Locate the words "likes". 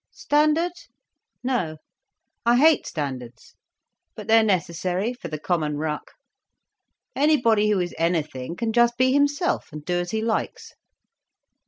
10.23-10.73